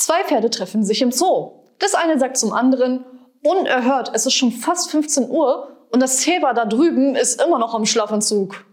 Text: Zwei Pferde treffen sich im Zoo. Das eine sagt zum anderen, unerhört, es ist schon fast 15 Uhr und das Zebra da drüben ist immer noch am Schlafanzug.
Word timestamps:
Zwei 0.00 0.24
Pferde 0.24 0.48
treffen 0.48 0.82
sich 0.82 1.02
im 1.02 1.12
Zoo. 1.12 1.66
Das 1.78 1.94
eine 1.94 2.18
sagt 2.18 2.38
zum 2.38 2.54
anderen, 2.54 3.04
unerhört, 3.42 4.10
es 4.14 4.24
ist 4.24 4.32
schon 4.32 4.50
fast 4.50 4.90
15 4.90 5.28
Uhr 5.28 5.76
und 5.92 6.00
das 6.00 6.16
Zebra 6.16 6.54
da 6.54 6.64
drüben 6.64 7.16
ist 7.16 7.42
immer 7.42 7.58
noch 7.58 7.74
am 7.74 7.84
Schlafanzug. 7.84 8.64